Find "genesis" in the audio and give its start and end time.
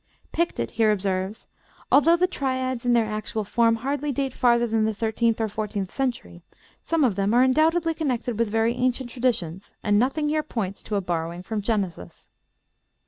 11.61-12.31